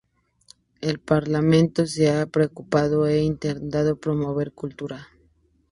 [0.81, 5.07] El Parlamento se ha preocupado de intentar promover cultura.